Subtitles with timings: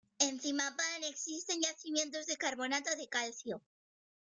[0.17, 3.61] En Zimapán existen yacimientos de carbonato de calcio.